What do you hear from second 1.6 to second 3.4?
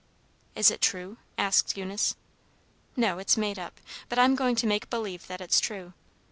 Eunice. "No, it's